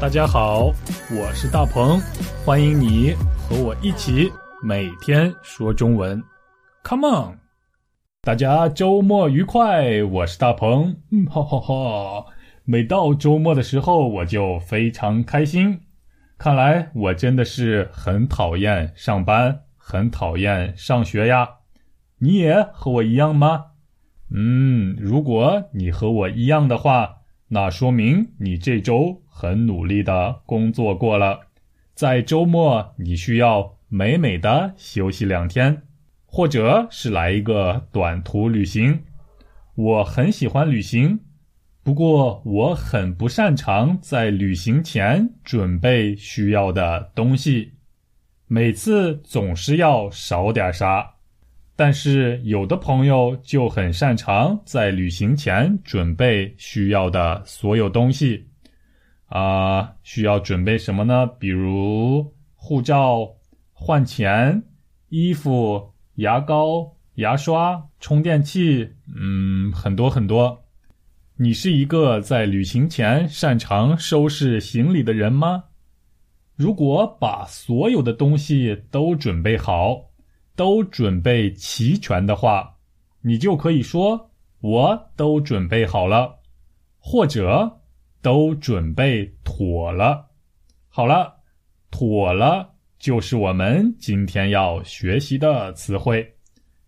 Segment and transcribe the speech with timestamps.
[0.00, 0.66] 大家好，
[1.10, 2.00] 我是大鹏，
[2.46, 4.30] 欢迎你和我一起
[4.62, 6.22] 每天说中文
[6.84, 7.38] ，Come on！
[8.22, 10.94] 大家周末愉快，我是大鹏，
[11.28, 12.24] 哈哈哈！
[12.64, 15.80] 每到周末的时候，我就非常开心。
[16.38, 21.48] 看来我真的是很讨厌上班，很讨厌上学呀。
[22.20, 23.64] 你也和我一样吗？
[24.32, 27.16] 嗯，如果你和我一样的话，
[27.48, 31.40] 那说明你这周很努力的工作过了。
[31.94, 35.82] 在周末，你需要美美的休息两天，
[36.26, 39.02] 或者是来一个短途旅行。
[39.74, 41.20] 我很喜欢旅行，
[41.82, 47.72] 不过我很不擅长在旅行前准备需要的东西，
[48.46, 51.14] 每次总是要少点啥。
[51.80, 58.48] 但是有的朋友就很擅长在旅行前准备需要的所有东西，
[59.26, 61.24] 啊，需要准备什么呢？
[61.38, 63.32] 比如护照、
[63.72, 64.60] 换钱、
[65.08, 70.64] 衣服、牙膏、牙刷、充电器，嗯，很多很多。
[71.36, 75.62] 你是一个在旅行前擅长收拾行李的人吗？
[76.56, 80.07] 如果把所有的东西都准备好。
[80.58, 82.74] 都准备齐全的话，
[83.20, 86.40] 你就可以说我都准备好了，
[86.98, 87.78] 或者
[88.20, 90.30] 都准备妥了。
[90.88, 91.32] 好了，
[91.92, 96.34] 妥了就是我们今天要学习的词汇。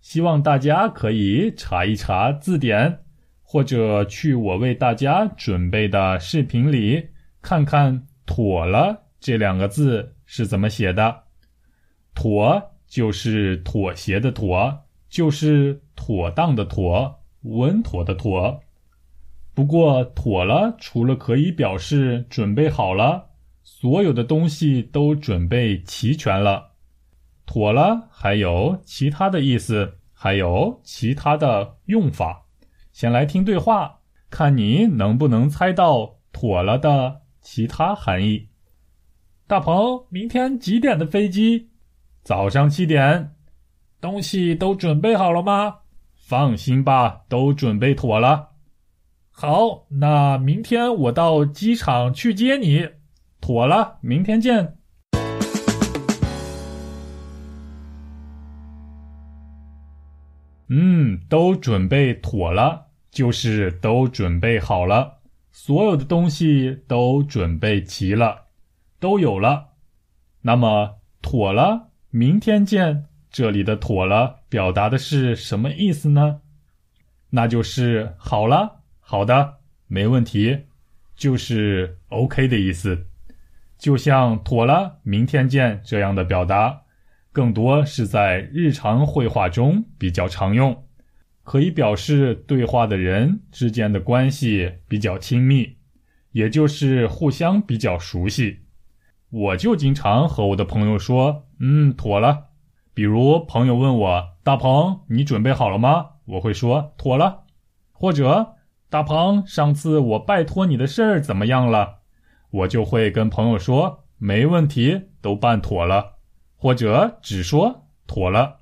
[0.00, 3.04] 希望大家可以查一查字典，
[3.40, 7.08] 或者去我为大家准备的视频里
[7.40, 11.22] 看看“妥了”这两个字是怎么写的。
[12.16, 12.69] 妥。
[12.90, 18.60] 就是妥协的妥，就是妥当的妥，稳妥的妥。
[19.54, 23.30] 不过妥了，除了可以表示准备好了，
[23.62, 26.72] 所有的东西都准备齐全了，
[27.46, 32.46] 妥了还有其他的意思，还有其他的用法。
[32.92, 38.48] 先来听对话，看你能不能猜到妥了的其他含义。
[39.46, 41.69] 大鹏，明天几点的飞机？
[42.30, 43.34] 早上七点，
[44.00, 45.78] 东西都准备好了吗？
[46.14, 48.50] 放心吧，都准备妥了。
[49.32, 52.88] 好，那明天我到机场去接你。
[53.40, 54.76] 妥了，明天见。
[60.68, 65.18] 嗯，都准备妥了，就是都准备好了，
[65.50, 68.44] 所有的东西都准备齐了，
[69.00, 69.70] 都有了。
[70.42, 71.89] 那么，妥了。
[72.10, 73.06] 明天见。
[73.30, 76.40] 这里的“妥了”表达的是什么意思呢？
[77.30, 80.64] 那就是好了，好的，没问题，
[81.14, 83.06] 就是 OK 的意思。
[83.78, 86.82] 就像“妥了，明天见”这样的表达，
[87.30, 90.84] 更多是在日常会话中比较常用，
[91.44, 95.76] 可以表示对话的人之间的关系比较亲密，
[96.32, 98.62] 也就是互相比较熟悉。
[99.30, 101.46] 我就经常和我的朋友说。
[101.60, 102.46] 嗯，妥了。
[102.94, 107.44] 比如朋友问我：“大鹏，你准备好了吗？”我会说：“妥了。”
[107.92, 108.54] 或者
[108.90, 112.00] ：“大鹏，上次我拜托你的事儿怎么样了？”
[112.50, 116.16] 我就会跟朋友说：“没问题，都办妥了。”
[116.56, 118.60] 或者只说“妥了”，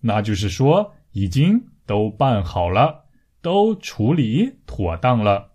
[0.00, 3.06] 那就是说已经都办好了，
[3.42, 5.52] 都处理妥当了。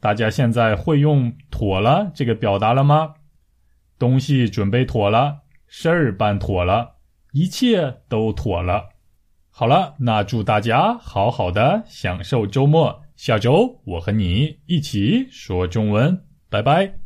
[0.00, 3.14] 大家现在会用“妥了”这个表达了吗？
[3.98, 5.43] 东西准备妥了。
[5.66, 6.96] 事儿办妥了，
[7.32, 8.90] 一切都妥了。
[9.50, 13.02] 好了，那祝大家好好的享受周末。
[13.16, 16.98] 下周我和你一起说中文，拜拜。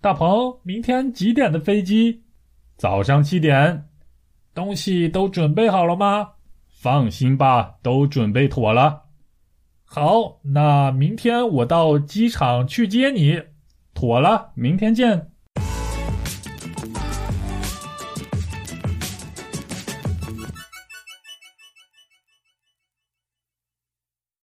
[0.00, 2.22] 大鹏，明天几点的飞机？
[2.76, 3.88] 早上七点。
[4.54, 6.30] 东西都准备好了吗？
[6.68, 9.02] 放心吧，都准备妥了。
[9.84, 13.42] 好，那明天我到机场去接你。
[13.92, 15.29] 妥了，明天见。